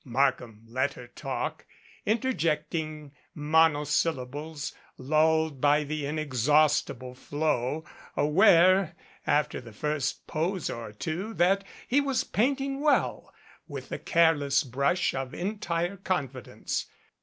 Markham 0.03 0.63
let 0.67 0.95
her 0.95 1.05
talk, 1.05 1.67
interjecting 2.07 3.11
monosyllables 3.35 4.73
lulled 4.97 5.61
by 5.61 5.83
the 5.83 6.07
inexhaustible 6.07 7.13
flow, 7.13 7.85
aware, 8.17 8.95
after 9.27 9.61
the 9.61 9.71
first 9.71 10.25
pose 10.25 10.71
or 10.71 10.91
two, 10.91 11.35
that 11.35 11.63
he 11.87 12.01
was 12.01 12.23
painting 12.23 12.79
well, 12.81 13.31
with 13.67 13.89
the 13.89 13.99
careless 13.99 14.63
brush 14.63 15.13
of 15.13 15.35
entire 15.35 15.97
confidence. 15.97 16.87